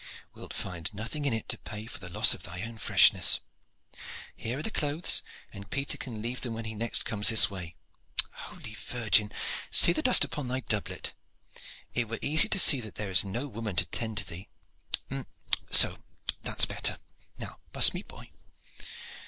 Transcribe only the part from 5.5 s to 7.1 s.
and Peter can leave them when next he